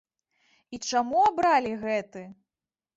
[0.77, 2.29] І чаму абралі гэты?